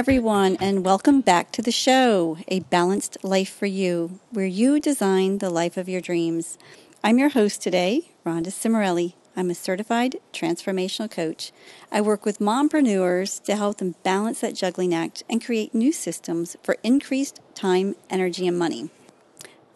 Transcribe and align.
everyone, 0.00 0.56
and 0.60 0.82
welcome 0.82 1.20
back 1.20 1.52
to 1.52 1.60
the 1.60 1.70
show, 1.70 2.38
A 2.48 2.60
Balanced 2.60 3.18
Life 3.22 3.50
for 3.50 3.66
You, 3.66 4.18
where 4.30 4.46
you 4.46 4.80
design 4.80 5.36
the 5.38 5.50
life 5.50 5.76
of 5.76 5.90
your 5.90 6.00
dreams. 6.00 6.56
I'm 7.04 7.18
your 7.18 7.28
host 7.28 7.60
today, 7.60 8.10
Rhonda 8.24 8.46
Cimarelli. 8.46 9.12
I'm 9.36 9.50
a 9.50 9.54
certified 9.54 10.16
transformational 10.32 11.10
coach. 11.10 11.52
I 11.92 12.00
work 12.00 12.24
with 12.24 12.38
mompreneurs 12.38 13.42
to 13.44 13.56
help 13.56 13.76
them 13.76 13.94
balance 14.02 14.40
that 14.40 14.54
juggling 14.54 14.94
act 14.94 15.22
and 15.28 15.44
create 15.44 15.74
new 15.74 15.92
systems 15.92 16.56
for 16.62 16.78
increased 16.82 17.38
time, 17.54 17.94
energy, 18.08 18.46
and 18.46 18.58
money. 18.58 18.88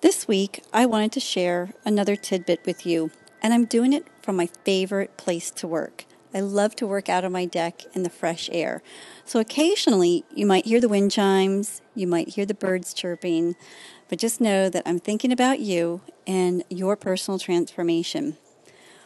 This 0.00 0.26
week, 0.26 0.64
I 0.72 0.86
wanted 0.86 1.12
to 1.12 1.20
share 1.20 1.74
another 1.84 2.16
tidbit 2.16 2.64
with 2.64 2.86
you, 2.86 3.10
and 3.42 3.52
I'm 3.52 3.66
doing 3.66 3.92
it 3.92 4.06
from 4.22 4.36
my 4.36 4.46
favorite 4.64 5.18
place 5.18 5.50
to 5.50 5.68
work. 5.68 6.06
I 6.34 6.40
love 6.40 6.74
to 6.76 6.86
work 6.86 7.08
out 7.08 7.24
on 7.24 7.30
my 7.30 7.44
deck 7.44 7.82
in 7.94 8.02
the 8.02 8.10
fresh 8.10 8.50
air. 8.52 8.82
So 9.24 9.38
occasionally 9.38 10.24
you 10.34 10.46
might 10.46 10.66
hear 10.66 10.80
the 10.80 10.88
wind 10.88 11.12
chimes, 11.12 11.80
you 11.94 12.08
might 12.08 12.30
hear 12.30 12.44
the 12.44 12.54
birds 12.54 12.92
chirping, 12.92 13.54
but 14.08 14.18
just 14.18 14.40
know 14.40 14.68
that 14.68 14.82
I'm 14.84 14.98
thinking 14.98 15.30
about 15.30 15.60
you 15.60 16.00
and 16.26 16.64
your 16.68 16.96
personal 16.96 17.38
transformation. 17.38 18.36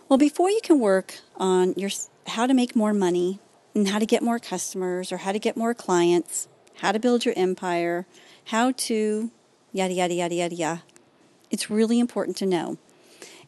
Well, 0.08 0.18
before 0.18 0.48
you 0.48 0.60
can 0.62 0.80
work 0.80 1.20
on 1.36 1.74
your 1.76 1.90
how 2.28 2.46
to 2.46 2.54
make 2.54 2.74
more 2.74 2.94
money 2.94 3.40
and 3.74 3.88
how 3.88 3.98
to 3.98 4.06
get 4.06 4.22
more 4.22 4.38
customers 4.38 5.12
or 5.12 5.18
how 5.18 5.32
to 5.32 5.38
get 5.38 5.56
more 5.56 5.74
clients, 5.74 6.48
how 6.76 6.92
to 6.92 6.98
build 6.98 7.26
your 7.26 7.34
empire, 7.36 8.06
how 8.46 8.72
to 8.72 9.30
yada 9.72 9.92
yada 9.92 10.14
yada 10.14 10.34
yada 10.34 10.54
yada. 10.54 10.82
It's 11.50 11.68
really 11.68 11.98
important 11.98 12.38
to 12.38 12.46
know 12.46 12.78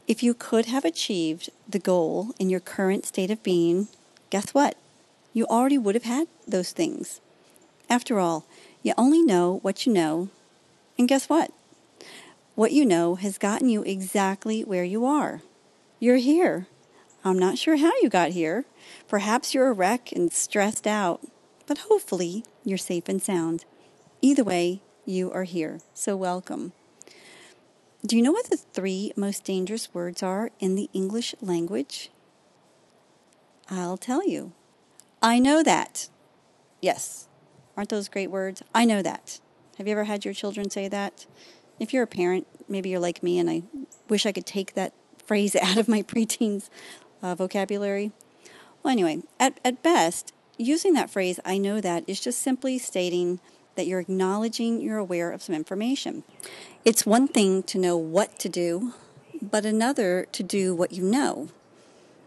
if 0.06 0.22
you 0.22 0.34
could 0.34 0.66
have 0.66 0.84
achieved 0.84 1.50
the 1.68 1.78
goal 1.78 2.34
in 2.38 2.50
your 2.50 2.60
current 2.60 3.06
state 3.06 3.30
of 3.30 3.42
being, 3.42 3.88
guess 4.30 4.52
what? 4.52 4.76
You 5.32 5.46
already 5.46 5.78
would 5.78 5.94
have 5.94 6.04
had 6.04 6.28
those 6.46 6.72
things. 6.72 7.20
After 7.88 8.18
all, 8.18 8.44
you 8.82 8.94
only 8.96 9.22
know 9.22 9.58
what 9.62 9.86
you 9.86 9.92
know, 9.92 10.28
and 10.98 11.08
guess 11.08 11.28
what? 11.28 11.52
What 12.54 12.72
you 12.72 12.84
know 12.84 13.14
has 13.14 13.38
gotten 13.38 13.68
you 13.68 13.82
exactly 13.82 14.62
where 14.62 14.84
you 14.84 15.04
are. 15.04 15.42
You're 15.98 16.16
here. 16.16 16.66
I'm 17.24 17.38
not 17.38 17.58
sure 17.58 17.76
how 17.76 17.92
you 18.02 18.08
got 18.08 18.30
here. 18.30 18.64
Perhaps 19.08 19.54
you're 19.54 19.68
a 19.68 19.72
wreck 19.72 20.12
and 20.12 20.32
stressed 20.32 20.86
out, 20.86 21.20
but 21.66 21.78
hopefully 21.88 22.44
you're 22.64 22.78
safe 22.78 23.08
and 23.08 23.22
sound. 23.22 23.64
Either 24.22 24.44
way, 24.44 24.80
you 25.04 25.30
are 25.32 25.44
here, 25.44 25.80
so 25.94 26.16
welcome. 26.16 26.72
Do 28.04 28.16
you 28.16 28.22
know 28.22 28.32
what 28.32 28.48
the 28.48 28.56
three 28.56 29.12
most 29.14 29.44
dangerous 29.44 29.92
words 29.92 30.22
are 30.22 30.50
in 30.58 30.74
the 30.74 30.88
English 30.94 31.34
language? 31.42 32.10
I'll 33.68 33.98
tell 33.98 34.26
you. 34.26 34.52
I 35.20 35.38
know 35.38 35.62
that. 35.62 36.08
Yes. 36.80 37.28
Aren't 37.76 37.90
those 37.90 38.08
great 38.08 38.30
words? 38.30 38.62
I 38.74 38.86
know 38.86 39.02
that. 39.02 39.38
Have 39.76 39.86
you 39.86 39.92
ever 39.92 40.04
had 40.04 40.24
your 40.24 40.32
children 40.32 40.70
say 40.70 40.88
that? 40.88 41.26
If 41.78 41.92
you're 41.92 42.04
a 42.04 42.06
parent, 42.08 42.46
maybe 42.68 42.88
you're 42.88 43.00
like 43.00 43.22
me 43.22 43.38
and 43.38 43.50
I 43.50 43.62
wish 44.08 44.24
I 44.24 44.32
could 44.32 44.46
take 44.46 44.74
that 44.74 44.94
phrase 45.26 45.54
out 45.62 45.76
of 45.76 45.86
my 45.86 46.00
preteen's 46.00 46.70
uh, 47.22 47.34
vocabulary. 47.34 48.12
Well, 48.82 48.92
anyway, 48.92 49.22
at, 49.38 49.60
at 49.62 49.82
best, 49.82 50.32
using 50.56 50.94
that 50.94 51.10
phrase, 51.10 51.38
I 51.44 51.58
know 51.58 51.82
that, 51.82 52.04
is 52.06 52.18
just 52.18 52.40
simply 52.40 52.78
stating 52.78 53.40
that 53.76 53.86
you're 53.86 54.00
acknowledging 54.00 54.80
you're 54.80 54.98
aware 54.98 55.32
of 55.32 55.42
some 55.42 55.54
information. 55.54 56.24
It's 56.84 57.06
one 57.06 57.28
thing 57.28 57.62
to 57.64 57.78
know 57.78 57.96
what 57.96 58.38
to 58.40 58.48
do, 58.48 58.94
but 59.40 59.64
another 59.64 60.26
to 60.32 60.42
do 60.42 60.74
what 60.74 60.92
you 60.92 61.02
know. 61.02 61.48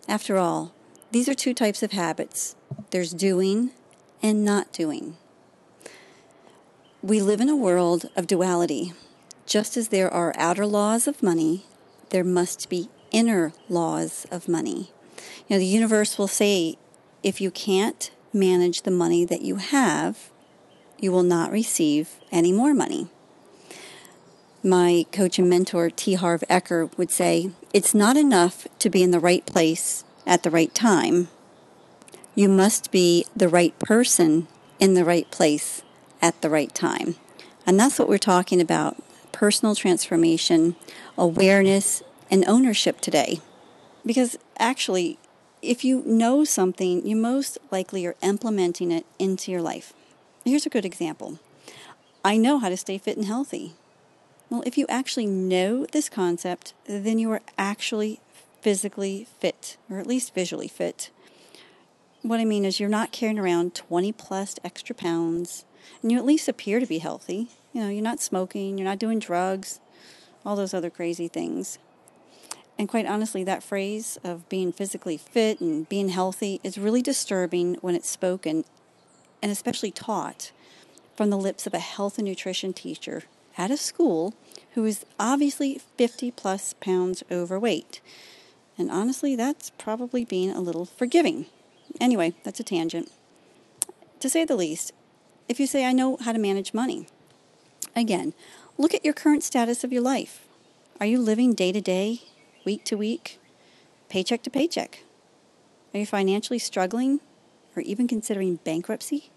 After 0.07 0.37
all, 0.37 0.73
these 1.11 1.29
are 1.29 1.33
two 1.33 1.53
types 1.53 1.83
of 1.83 1.91
habits 1.91 2.55
there's 2.91 3.13
doing 3.13 3.71
and 4.21 4.43
not 4.43 4.71
doing. 4.71 5.17
We 7.01 7.21
live 7.21 7.41
in 7.41 7.49
a 7.49 7.55
world 7.55 8.09
of 8.15 8.27
duality. 8.27 8.93
Just 9.45 9.75
as 9.75 9.89
there 9.89 10.11
are 10.11 10.33
outer 10.37 10.65
laws 10.65 11.07
of 11.07 11.21
money, 11.21 11.65
there 12.09 12.23
must 12.23 12.69
be 12.69 12.89
inner 13.11 13.53
laws 13.69 14.25
of 14.31 14.47
money. 14.47 14.91
You 15.47 15.55
know, 15.55 15.59
the 15.59 15.65
universe 15.65 16.17
will 16.17 16.27
say 16.27 16.77
if 17.21 17.41
you 17.41 17.51
can't 17.51 18.11
manage 18.33 18.81
the 18.81 18.91
money 18.91 19.25
that 19.25 19.41
you 19.41 19.57
have, 19.57 20.31
you 20.99 21.11
will 21.11 21.23
not 21.23 21.51
receive 21.51 22.15
any 22.31 22.51
more 22.51 22.73
money. 22.73 23.07
My 24.63 25.05
coach 25.11 25.37
and 25.37 25.49
mentor, 25.49 25.89
T. 25.89 26.13
Harv 26.13 26.43
Eker, 26.49 26.97
would 26.97 27.11
say, 27.11 27.51
It's 27.73 27.93
not 27.93 28.15
enough 28.15 28.67
to 28.79 28.89
be 28.89 29.03
in 29.03 29.11
the 29.11 29.19
right 29.19 29.45
place 29.45 30.05
at 30.25 30.43
the 30.43 30.51
right 30.51 30.73
time. 30.73 31.27
You 32.33 32.47
must 32.47 32.91
be 32.91 33.25
the 33.35 33.49
right 33.49 33.77
person 33.79 34.47
in 34.79 34.93
the 34.93 35.05
right 35.05 35.29
place 35.31 35.83
at 36.21 36.41
the 36.41 36.49
right 36.49 36.73
time. 36.73 37.15
And 37.65 37.79
that's 37.79 37.99
what 37.99 38.09
we're 38.09 38.17
talking 38.17 38.61
about 38.61 38.97
personal 39.31 39.75
transformation, 39.75 40.75
awareness, 41.17 42.01
and 42.31 42.45
ownership 42.47 43.01
today. 43.01 43.41
Because 44.05 44.37
actually, 44.57 45.19
if 45.61 45.83
you 45.83 46.03
know 46.05 46.43
something, 46.43 47.05
you 47.05 47.15
most 47.15 47.57
likely 47.71 48.05
are 48.05 48.15
implementing 48.21 48.91
it 48.91 49.05
into 49.19 49.51
your 49.51 49.61
life. 49.61 49.93
Here's 50.45 50.65
a 50.65 50.69
good 50.69 50.85
example 50.85 51.39
I 52.23 52.37
know 52.37 52.59
how 52.59 52.69
to 52.69 52.77
stay 52.77 52.97
fit 52.97 53.17
and 53.17 53.25
healthy. 53.25 53.73
Well, 54.49 54.63
if 54.65 54.77
you 54.77 54.85
actually 54.89 55.25
know 55.25 55.85
this 55.85 56.09
concept, 56.09 56.73
then 56.85 57.17
you 57.17 57.31
are 57.31 57.41
actually 57.57 58.19
physically 58.61 59.25
fit, 59.39 59.77
or 59.89 59.99
at 59.99 60.07
least 60.07 60.35
visually 60.35 60.67
fit. 60.67 61.09
What 62.21 62.39
I 62.39 62.45
mean 62.45 62.65
is, 62.65 62.79
you're 62.79 62.89
not 62.89 63.11
carrying 63.11 63.39
around 63.39 63.73
20 63.73 64.11
plus 64.11 64.55
extra 64.63 64.93
pounds, 64.93 65.65
and 66.01 66.11
you 66.11 66.17
at 66.17 66.25
least 66.25 66.47
appear 66.47 66.79
to 66.79 66.85
be 66.85 66.99
healthy. 66.99 67.49
You 67.71 67.81
know, 67.81 67.89
you're 67.89 68.03
not 68.03 68.21
smoking, 68.21 68.77
you're 68.77 68.87
not 68.87 68.99
doing 68.99 69.19
drugs, 69.19 69.79
all 70.45 70.55
those 70.55 70.73
other 70.73 70.89
crazy 70.89 71.27
things. 71.27 71.79
And 72.77 72.89
quite 72.89 73.05
honestly, 73.05 73.43
that 73.43 73.63
phrase 73.63 74.17
of 74.23 74.47
being 74.49 74.71
physically 74.71 75.17
fit 75.17 75.61
and 75.61 75.87
being 75.87 76.09
healthy 76.09 76.59
is 76.63 76.77
really 76.77 77.01
disturbing 77.01 77.75
when 77.75 77.95
it's 77.95 78.09
spoken 78.09 78.65
and 79.43 79.51
especially 79.51 79.91
taught 79.91 80.51
from 81.17 81.29
the 81.29 81.37
lips 81.37 81.67
of 81.67 81.73
a 81.73 81.79
health 81.79 82.17
and 82.17 82.25
nutrition 82.25 82.71
teacher 82.71 83.23
at 83.57 83.69
a 83.69 83.77
school 83.77 84.33
who 84.73 84.85
is 84.85 85.05
obviously 85.19 85.81
50 85.97 86.31
plus 86.31 86.73
pounds 86.79 87.23
overweight. 87.29 87.99
And 88.77 88.89
honestly, 88.89 89.35
that's 89.35 89.69
probably 89.71 90.23
being 90.23 90.49
a 90.49 90.61
little 90.61 90.85
forgiving. 90.85 91.45
Anyway, 91.99 92.33
that's 92.43 92.61
a 92.61 92.63
tangent. 92.63 93.11
To 94.21 94.29
say 94.29 94.45
the 94.45 94.55
least, 94.55 94.93
if 95.49 95.59
you 95.59 95.67
say, 95.67 95.85
I 95.85 95.91
know 95.91 96.17
how 96.21 96.31
to 96.31 96.39
manage 96.39 96.73
money, 96.73 97.07
again, 97.95 98.33
look 98.77 98.93
at 98.93 99.03
your 99.03 99.13
current 99.13 99.43
status 99.43 99.83
of 99.83 99.91
your 99.91 100.01
life. 100.01 100.47
Are 101.01 101.05
you 101.05 101.19
living 101.19 101.53
day 101.53 101.73
to 101.73 101.81
day, 101.81 102.21
week 102.63 102.85
to 102.85 102.95
week, 102.95 103.39
paycheck 104.07 104.41
to 104.43 104.49
paycheck? 104.49 105.03
Are 105.93 105.99
you 105.99 106.05
financially 106.05 106.59
struggling 106.59 107.19
or 107.75 107.81
even 107.81 108.07
considering 108.07 108.55
bankruptcy? 108.63 109.32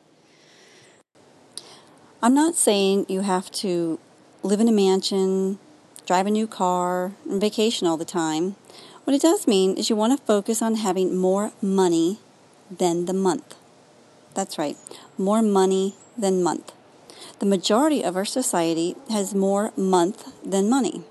I'm 2.22 2.32
not 2.32 2.54
saying 2.54 3.06
you 3.10 3.20
have 3.20 3.50
to 3.52 3.98
live 4.42 4.58
in 4.58 4.68
a 4.68 4.72
mansion, 4.72 5.58
drive 6.06 6.26
a 6.26 6.30
new 6.30 6.46
car, 6.46 7.12
and 7.28 7.38
vacation 7.38 7.86
all 7.86 7.98
the 7.98 8.06
time. 8.06 8.56
What 9.04 9.14
it 9.14 9.20
does 9.20 9.46
mean 9.46 9.76
is 9.76 9.90
you 9.90 9.96
want 9.96 10.18
to 10.18 10.26
focus 10.26 10.62
on 10.62 10.76
having 10.76 11.14
more 11.14 11.52
money 11.60 12.18
than 12.70 13.04
the 13.04 13.12
month. 13.12 13.54
That's 14.32 14.56
right, 14.56 14.78
more 15.18 15.42
money 15.42 15.94
than 16.16 16.42
month. 16.42 16.72
The 17.38 17.46
majority 17.46 18.02
of 18.02 18.16
our 18.16 18.24
society 18.24 18.96
has 19.10 19.34
more 19.34 19.72
month 19.76 20.32
than 20.42 20.70
money. 20.70 21.02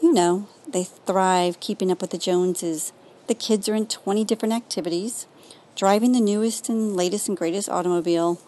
You 0.00 0.12
know, 0.12 0.46
they 0.68 0.84
thrive 0.84 1.58
keeping 1.58 1.90
up 1.90 2.00
with 2.00 2.10
the 2.10 2.18
Joneses. 2.18 2.92
The 3.26 3.34
kids 3.34 3.68
are 3.68 3.74
in 3.74 3.88
20 3.88 4.24
different 4.24 4.54
activities, 4.54 5.26
driving 5.74 6.12
the 6.12 6.20
newest 6.20 6.68
and 6.68 6.94
latest 6.96 7.28
and 7.28 7.36
greatest 7.36 7.68
automobile 7.68 8.40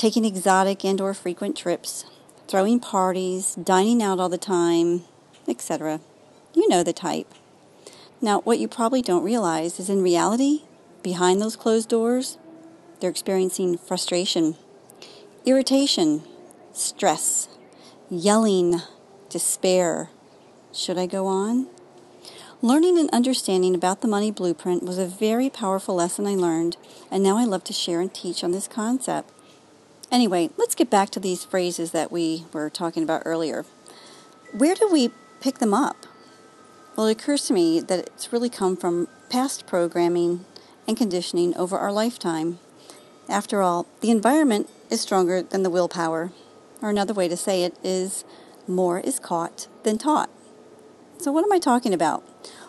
taking 0.00 0.24
exotic 0.24 0.82
and 0.82 0.98
or 0.98 1.12
frequent 1.12 1.54
trips, 1.54 2.06
throwing 2.48 2.80
parties, 2.80 3.54
dining 3.56 4.02
out 4.02 4.18
all 4.18 4.30
the 4.30 4.38
time, 4.38 5.02
etc. 5.46 6.00
You 6.54 6.66
know 6.70 6.82
the 6.82 6.94
type. 6.94 7.26
Now, 8.22 8.40
what 8.40 8.58
you 8.58 8.66
probably 8.66 9.02
don't 9.02 9.22
realize 9.22 9.78
is 9.78 9.90
in 9.90 10.02
reality, 10.02 10.62
behind 11.02 11.42
those 11.42 11.54
closed 11.54 11.90
doors, 11.90 12.38
they're 12.98 13.10
experiencing 13.10 13.76
frustration, 13.76 14.56
irritation, 15.44 16.22
stress, 16.72 17.48
yelling, 18.08 18.80
despair. 19.28 20.08
Should 20.72 20.96
I 20.96 21.04
go 21.04 21.26
on? 21.26 21.66
Learning 22.62 22.98
and 22.98 23.10
understanding 23.10 23.74
about 23.74 24.00
the 24.00 24.08
money 24.08 24.30
blueprint 24.30 24.82
was 24.82 24.96
a 24.96 25.04
very 25.04 25.50
powerful 25.50 25.94
lesson 25.94 26.26
I 26.26 26.36
learned, 26.36 26.78
and 27.10 27.22
now 27.22 27.36
I 27.36 27.44
love 27.44 27.64
to 27.64 27.74
share 27.74 28.00
and 28.00 28.12
teach 28.14 28.42
on 28.42 28.52
this 28.52 28.66
concept. 28.66 29.30
Anyway, 30.10 30.50
let's 30.56 30.74
get 30.74 30.90
back 30.90 31.10
to 31.10 31.20
these 31.20 31.44
phrases 31.44 31.92
that 31.92 32.10
we 32.10 32.44
were 32.52 32.68
talking 32.68 33.04
about 33.04 33.22
earlier. 33.24 33.64
Where 34.52 34.74
do 34.74 34.88
we 34.90 35.10
pick 35.40 35.58
them 35.58 35.72
up? 35.72 36.06
Well, 36.96 37.06
it 37.06 37.12
occurs 37.12 37.46
to 37.46 37.52
me 37.52 37.80
that 37.80 38.00
it's 38.00 38.32
really 38.32 38.50
come 38.50 38.76
from 38.76 39.06
past 39.28 39.68
programming 39.68 40.44
and 40.88 40.96
conditioning 40.96 41.56
over 41.56 41.78
our 41.78 41.92
lifetime. 41.92 42.58
After 43.28 43.62
all, 43.62 43.86
the 44.00 44.10
environment 44.10 44.68
is 44.90 45.00
stronger 45.00 45.42
than 45.42 45.62
the 45.62 45.70
willpower. 45.70 46.32
Or 46.82 46.90
another 46.90 47.14
way 47.14 47.28
to 47.28 47.36
say 47.36 47.62
it 47.62 47.76
is 47.84 48.24
more 48.66 48.98
is 48.98 49.20
caught 49.20 49.68
than 49.84 49.96
taught. 49.96 50.30
So, 51.18 51.30
what 51.30 51.44
am 51.44 51.52
I 51.52 51.60
talking 51.60 51.94
about? 51.94 52.24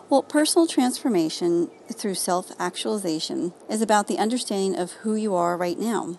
Well, 0.08 0.22
personal 0.22 0.66
transformation 0.68 1.70
through 1.90 2.14
self 2.14 2.52
actualization 2.60 3.52
is 3.68 3.82
about 3.82 4.06
the 4.06 4.18
understanding 4.18 4.78
of 4.78 4.92
who 5.02 5.16
you 5.16 5.34
are 5.34 5.56
right 5.56 5.78
now. 5.78 6.18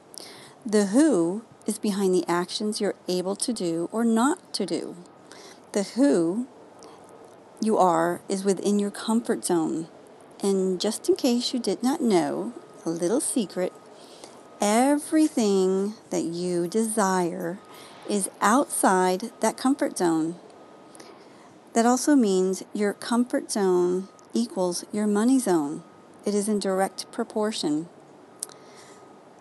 The 0.65 0.88
who 0.88 1.44
is 1.65 1.77
behind 1.77 2.13
the 2.13 2.25
actions 2.27 2.80
you're 2.80 2.95
able 3.07 3.36
to 3.36 3.51
do 3.51 3.89
or 3.92 4.06
not 4.06 4.54
to 4.54 4.65
do. 4.65 4.95
The 5.74 5.83
who 5.83 6.48
you 7.62 7.77
are 7.77 8.21
is 8.30 8.45
within 8.45 8.80
your 8.80 8.92
comfort 8.92 9.44
zone. 9.44 9.88
And 10.42 10.80
just 10.80 11.10
in 11.10 11.15
case 11.15 11.54
you 11.54 11.60
did 11.60 11.83
not 11.83 12.01
know, 12.01 12.54
a 12.86 12.89
little 12.89 13.19
secret 13.19 13.74
everything 14.62 15.94
that 16.10 16.24
you 16.24 16.69
desire 16.69 17.59
is 18.09 18.30
outside 18.39 19.31
that 19.42 19.57
comfort 19.57 19.98
zone. 19.98 20.36
That 21.74 21.86
also 21.86 22.16
means 22.16 22.63
your 22.74 22.94
comfort 22.94 23.51
zone 23.51 24.07
equals 24.33 24.86
your 24.94 25.07
money 25.07 25.38
zone. 25.39 25.83
It 26.25 26.33
is 26.33 26.48
in 26.48 26.59
direct 26.59 27.12
proportion. 27.12 27.89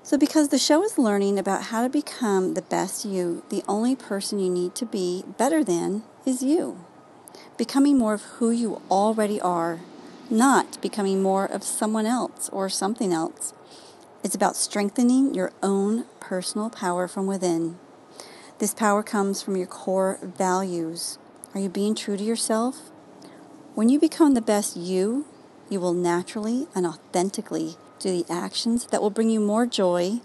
So, 0.05 0.19
because 0.19 0.49
the 0.49 0.59
show 0.59 0.83
is 0.83 0.99
learning 0.99 1.39
about 1.39 1.65
how 1.65 1.83
to 1.83 1.89
become 1.89 2.55
the 2.55 2.63
best 2.63 3.05
you, 3.05 3.45
the 3.51 3.63
only 3.69 3.95
person 3.95 4.41
you 4.41 4.51
need 4.51 4.75
to 4.75 4.85
be 4.85 5.23
better 5.39 5.63
than 5.63 6.03
is 6.27 6.43
you. 6.43 6.85
Becoming 7.57 7.99
more 7.99 8.15
of 8.15 8.23
who 8.23 8.51
you 8.51 8.83
already 8.91 9.41
are, 9.41 9.79
not 10.29 10.83
becoming 10.83 11.23
more 11.23 11.45
of 11.45 11.63
someone 11.63 12.05
else 12.05 12.49
or 12.53 12.69
something 12.69 13.13
else. 13.13 13.55
It's 14.25 14.35
about 14.35 14.57
strengthening 14.57 15.35
your 15.35 15.53
own 15.63 16.07
personal 16.19 16.69
power 16.69 17.07
from 17.07 17.29
within. 17.29 17.79
This 18.59 18.75
power 18.75 19.05
comes 19.05 19.41
from 19.41 19.57
your 19.57 19.69
core 19.69 20.19
values. 20.21 21.17
Are 21.55 21.61
you 21.61 21.69
being 21.69 21.95
true 21.95 22.17
to 22.17 22.25
yourself? 22.25 22.91
When 23.77 23.89
you 23.89 24.01
become 24.01 24.35
the 24.35 24.41
best 24.41 24.77
you, 24.77 25.27
you 25.69 25.79
will 25.79 25.95
naturally 25.95 26.67
and 26.75 26.87
authentically 26.87 27.77
do 28.03 28.23
the 28.23 28.33
actions 28.33 28.87
that 28.87 29.01
will 29.01 29.11
bring 29.11 29.31
you 29.31 29.41
more 29.41 29.67
joy, 29.67 30.21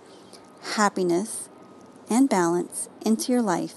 happiness, 0.76 1.48
and 2.10 2.30
balance 2.30 2.90
into 3.06 3.32
your 3.32 3.42
life. 3.42 3.76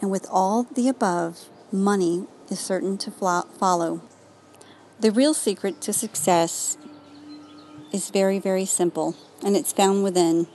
And 0.00 0.10
with 0.10 0.26
all 0.30 0.64
the 0.64 0.88
above, 0.88 1.46
money 1.72 2.26
is 2.50 2.60
certain 2.60 2.98
to 2.98 3.10
follow. 3.10 4.02
The 5.00 5.10
real 5.10 5.34
secret 5.34 5.80
to 5.82 5.92
success 5.92 6.76
is 7.92 8.10
very, 8.10 8.38
very 8.38 8.64
simple, 8.64 9.16
and 9.44 9.56
it's 9.56 9.72
found 9.72 10.04
within. 10.04 10.46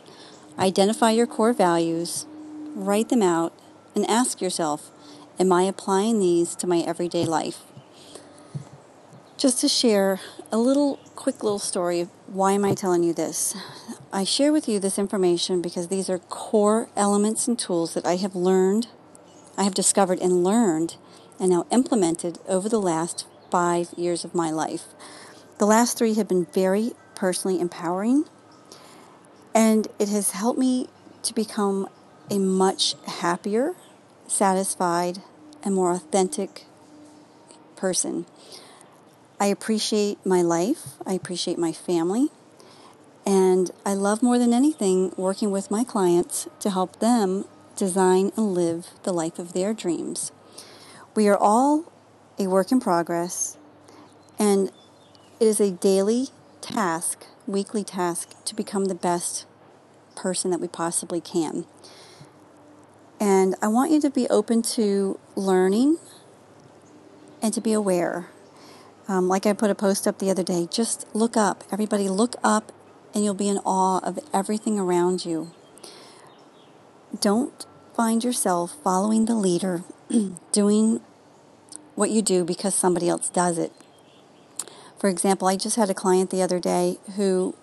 Identify 0.60 1.12
your 1.12 1.28
core 1.28 1.54
values, 1.54 2.28
write 2.76 3.10
them 3.10 3.24
out, 3.24 3.54
and 3.96 4.06
ask 4.10 4.42
yourself 4.42 4.92
Am 5.40 5.52
I 5.52 5.64
applying 5.64 6.20
these 6.20 6.56
to 6.58 6.68
my 6.68 6.80
everyday 6.80 7.26
life? 7.26 7.62
Just 9.36 9.60
to 9.62 9.68
share 9.68 10.20
a 10.52 10.58
little 10.58 11.00
quick 11.16 11.42
little 11.42 11.58
story 11.58 12.08
why 12.34 12.54
am 12.54 12.66
I 12.66 12.74
telling 12.74 13.04
you 13.04 13.14
this? 13.14 13.56
I 14.12 14.24
share 14.24 14.52
with 14.52 14.68
you 14.68 14.80
this 14.80 14.98
information 14.98 15.62
because 15.62 15.90
these 15.90 16.10
are 16.10 16.18
core 16.18 16.90
elements 16.96 17.48
and 17.48 17.58
tools 17.58 17.94
that 17.94 18.08
I 18.08 18.16
have 18.16 18.36
learned, 18.36 18.88
I 19.56 19.64
have 19.64 19.76
discovered 19.76 20.20
and 20.20 20.44
learned, 20.44 20.96
and 21.40 21.52
now 21.52 21.68
implemented 21.72 22.40
over 22.48 22.68
the 22.68 22.82
last 22.82 23.28
five 23.52 23.90
years 23.96 24.26
of 24.26 24.34
my 24.34 24.50
life. 24.50 24.86
The 25.60 25.68
last 25.68 25.96
three 25.96 26.16
have 26.16 26.28
been 26.28 26.46
very 26.46 26.94
personally 27.14 27.60
empowering. 27.60 28.26
And 29.54 29.88
it 30.00 30.10
has 30.10 30.32
helped 30.32 30.58
me 30.58 30.88
to 31.22 31.36
become 31.36 31.88
a 32.32 32.40
much 32.40 32.96
happier, 33.06 33.76
satisfied, 34.28 35.20
and 35.64 35.76
more 35.76 35.92
authentic 35.92 36.66
person. 37.76 38.26
I 39.44 39.48
appreciate 39.48 40.26
my 40.26 40.42
life, 40.42 40.94
I 41.06 41.12
appreciate 41.12 41.58
my 41.58 41.74
family, 41.74 42.30
and 43.26 43.72
I 43.86 43.94
love 43.94 44.24
more 44.24 44.40
than 44.40 44.54
anything 44.54 45.12
working 45.18 45.52
with 45.52 45.70
my 45.70 45.84
clients 45.84 46.48
to 46.62 46.70
help 46.70 47.00
them 47.02 47.44
design 47.76 48.32
and 48.38 48.54
live 48.54 48.92
the 49.04 49.12
life 49.12 49.40
of 49.40 49.52
their 49.52 49.74
dreams. 49.74 50.32
We 51.14 51.28
are 51.28 51.36
all 51.36 51.92
a 52.40 52.48
work 52.48 52.72
in 52.72 52.80
progress, 52.80 53.58
and 54.40 54.70
it 55.42 55.48
is 55.48 55.60
a 55.60 55.72
daily 55.72 56.28
task, 56.62 57.26
weekly 57.46 57.84
task, 57.84 58.42
to 58.46 58.56
become 58.56 58.86
the 58.86 58.96
best 58.96 59.46
person 60.16 60.52
that 60.52 60.62
we 60.62 60.70
possibly 60.70 61.20
can. 61.20 61.66
And 63.20 63.56
I 63.62 63.68
want 63.68 63.92
you 63.92 64.00
to 64.00 64.10
be 64.10 64.26
open 64.30 64.62
to 64.78 65.20
learning 65.36 65.98
and 67.42 67.54
to 67.54 67.60
be 67.60 67.74
aware. 67.74 68.30
Um, 69.08 69.28
like 69.28 69.46
I 69.46 69.54
put 69.54 69.70
a 69.70 69.76
post 69.76 70.08
up 70.08 70.20
the 70.20 70.30
other 70.30 70.44
day, 70.44 70.68
just 70.72 71.06
look 71.14 71.36
up. 71.36 71.64
Everybody, 71.72 72.08
look 72.08 72.36
up, 72.44 72.72
and 73.14 73.24
you'll 73.24 73.34
be 73.34 73.50
in 73.50 73.58
awe 73.60 74.00
of 74.00 74.20
everything 74.34 74.80
around 74.80 75.26
you. 75.26 75.52
Don't 77.20 77.66
find 77.96 78.24
yourself 78.24 78.76
following 78.84 79.26
the 79.26 79.36
leader, 79.36 79.84
doing 80.52 81.02
what 81.96 82.10
you 82.10 82.22
do 82.22 82.44
because 82.44 82.74
somebody 82.74 83.10
else 83.10 83.30
does 83.30 83.58
it. 83.58 83.72
For 84.98 85.10
example, 85.10 85.48
I 85.48 85.58
just 85.58 85.76
had 85.76 85.90
a 85.90 85.94
client 85.94 86.30
the 86.30 86.42
other 86.42 86.60
day 86.60 86.98
who 87.18 87.56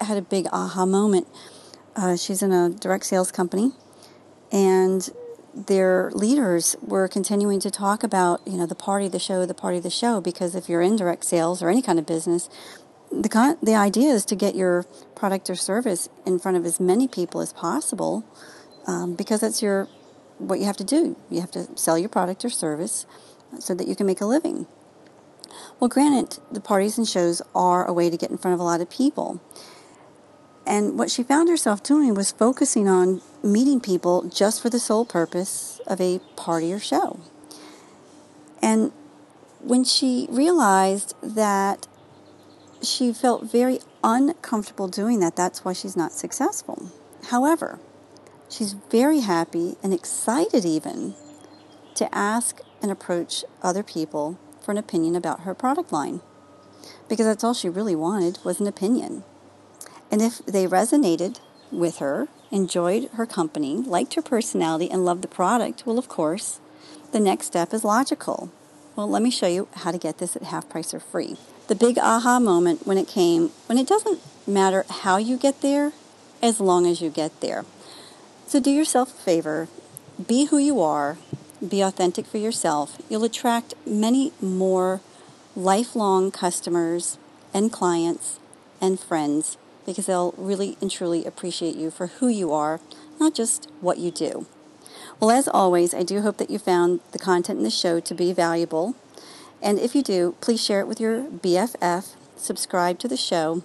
had 0.00 0.16
a 0.16 0.22
big 0.22 0.46
aha 0.52 0.86
moment. 0.86 1.26
Uh, 1.96 2.16
she's 2.16 2.42
in 2.42 2.52
a 2.52 2.70
direct 2.70 3.06
sales 3.06 3.32
company, 3.32 3.72
and 4.52 5.10
their 5.56 6.10
leaders 6.12 6.76
were 6.82 7.08
continuing 7.08 7.60
to 7.60 7.70
talk 7.70 8.04
about, 8.04 8.46
you 8.46 8.58
know, 8.58 8.66
the 8.66 8.74
party, 8.74 9.08
the 9.08 9.18
show, 9.18 9.46
the 9.46 9.54
party, 9.54 9.80
the 9.80 9.90
show. 9.90 10.20
Because 10.20 10.54
if 10.54 10.68
you're 10.68 10.82
in 10.82 10.96
direct 10.96 11.24
sales 11.24 11.62
or 11.62 11.70
any 11.70 11.80
kind 11.80 11.98
of 11.98 12.04
business, 12.04 12.50
the 13.10 13.28
con- 13.28 13.56
the 13.62 13.74
idea 13.74 14.10
is 14.12 14.24
to 14.26 14.36
get 14.36 14.54
your 14.54 14.84
product 15.14 15.48
or 15.48 15.54
service 15.54 16.08
in 16.26 16.38
front 16.38 16.58
of 16.58 16.66
as 16.66 16.78
many 16.78 17.08
people 17.08 17.40
as 17.40 17.52
possible, 17.52 18.24
um, 18.86 19.14
because 19.14 19.40
that's 19.40 19.62
your 19.62 19.88
what 20.38 20.58
you 20.58 20.66
have 20.66 20.76
to 20.76 20.84
do. 20.84 21.16
You 21.30 21.40
have 21.40 21.50
to 21.52 21.66
sell 21.76 21.96
your 21.96 22.10
product 22.10 22.44
or 22.44 22.50
service 22.50 23.06
so 23.58 23.74
that 23.74 23.88
you 23.88 23.96
can 23.96 24.06
make 24.06 24.20
a 24.20 24.26
living. 24.26 24.66
Well, 25.80 25.88
granted, 25.88 26.38
the 26.52 26.60
parties 26.60 26.98
and 26.98 27.08
shows 27.08 27.40
are 27.54 27.86
a 27.86 27.92
way 27.92 28.10
to 28.10 28.16
get 28.16 28.30
in 28.30 28.36
front 28.36 28.54
of 28.54 28.60
a 28.60 28.64
lot 28.64 28.80
of 28.80 28.90
people. 28.90 29.40
And 30.66 30.98
what 30.98 31.10
she 31.10 31.22
found 31.22 31.48
herself 31.48 31.82
doing 31.82 32.14
was 32.14 32.32
focusing 32.32 32.88
on 32.88 33.22
meeting 33.42 33.80
people 33.80 34.24
just 34.28 34.60
for 34.60 34.68
the 34.68 34.80
sole 34.80 35.04
purpose 35.04 35.80
of 35.86 36.00
a 36.00 36.20
party 36.34 36.72
or 36.72 36.80
show. 36.80 37.20
And 38.60 38.90
when 39.60 39.84
she 39.84 40.26
realized 40.28 41.14
that 41.22 41.86
she 42.82 43.12
felt 43.12 43.44
very 43.44 43.78
uncomfortable 44.02 44.88
doing 44.88 45.20
that, 45.20 45.36
that's 45.36 45.64
why 45.64 45.72
she's 45.72 45.96
not 45.96 46.12
successful. 46.12 46.90
However, 47.28 47.78
she's 48.50 48.72
very 48.72 49.20
happy 49.20 49.76
and 49.82 49.94
excited 49.94 50.64
even 50.64 51.14
to 51.94 52.12
ask 52.14 52.60
and 52.82 52.90
approach 52.90 53.44
other 53.62 53.82
people 53.82 54.38
for 54.60 54.72
an 54.72 54.78
opinion 54.78 55.14
about 55.14 55.40
her 55.40 55.54
product 55.54 55.92
line 55.92 56.20
because 57.08 57.26
that's 57.26 57.44
all 57.44 57.54
she 57.54 57.68
really 57.68 57.96
wanted 57.96 58.38
was 58.44 58.60
an 58.60 58.66
opinion. 58.66 59.24
And 60.10 60.22
if 60.22 60.38
they 60.46 60.66
resonated 60.66 61.40
with 61.70 61.98
her, 61.98 62.28
enjoyed 62.50 63.10
her 63.14 63.26
company, 63.26 63.76
liked 63.76 64.14
her 64.14 64.22
personality, 64.22 64.90
and 64.90 65.04
loved 65.04 65.22
the 65.22 65.28
product, 65.28 65.84
well, 65.84 65.98
of 65.98 66.08
course, 66.08 66.60
the 67.12 67.20
next 67.20 67.46
step 67.46 67.72
is 67.74 67.84
logical. 67.84 68.50
Well, 68.94 69.08
let 69.08 69.22
me 69.22 69.30
show 69.30 69.46
you 69.46 69.68
how 69.74 69.90
to 69.90 69.98
get 69.98 70.18
this 70.18 70.36
at 70.36 70.44
half 70.44 70.68
price 70.68 70.94
or 70.94 71.00
free. 71.00 71.36
The 71.68 71.74
big 71.74 71.98
aha 71.98 72.38
moment 72.38 72.86
when 72.86 72.98
it 72.98 73.08
came, 73.08 73.50
when 73.66 73.78
it 73.78 73.88
doesn't 73.88 74.20
matter 74.46 74.84
how 74.88 75.16
you 75.16 75.36
get 75.36 75.60
there, 75.60 75.92
as 76.42 76.60
long 76.60 76.86
as 76.86 77.00
you 77.00 77.10
get 77.10 77.40
there. 77.40 77.64
So 78.46 78.60
do 78.60 78.70
yourself 78.70 79.10
a 79.10 79.22
favor, 79.22 79.68
be 80.24 80.46
who 80.46 80.58
you 80.58 80.80
are, 80.80 81.18
be 81.66 81.80
authentic 81.80 82.26
for 82.26 82.38
yourself, 82.38 83.02
you'll 83.08 83.24
attract 83.24 83.74
many 83.86 84.32
more 84.40 85.00
lifelong 85.56 86.30
customers 86.30 87.18
and 87.52 87.72
clients 87.72 88.38
and 88.80 89.00
friends 89.00 89.56
because 89.86 90.06
they'll 90.06 90.34
really 90.36 90.76
and 90.80 90.90
truly 90.90 91.24
appreciate 91.24 91.76
you 91.76 91.90
for 91.90 92.08
who 92.08 92.28
you 92.28 92.52
are, 92.52 92.80
not 93.18 93.34
just 93.34 93.70
what 93.80 93.98
you 93.98 94.10
do. 94.10 94.46
Well, 95.18 95.30
as 95.30 95.48
always, 95.48 95.94
I 95.94 96.02
do 96.02 96.20
hope 96.20 96.36
that 96.36 96.50
you 96.50 96.58
found 96.58 97.00
the 97.12 97.18
content 97.18 97.58
in 97.58 97.64
the 97.64 97.70
show 97.70 98.00
to 98.00 98.14
be 98.14 98.32
valuable. 98.32 98.94
And 99.62 99.78
if 99.78 99.94
you 99.94 100.02
do, 100.02 100.34
please 100.40 100.62
share 100.62 100.80
it 100.80 100.86
with 100.86 101.00
your 101.00 101.22
BFF, 101.22 102.14
subscribe 102.36 102.98
to 102.98 103.08
the 103.08 103.16
show, 103.16 103.62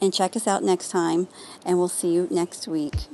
and 0.00 0.12
check 0.12 0.34
us 0.34 0.48
out 0.48 0.64
next 0.64 0.88
time. 0.88 1.28
And 1.64 1.78
we'll 1.78 1.88
see 1.88 2.12
you 2.12 2.26
next 2.30 2.66
week. 2.66 3.06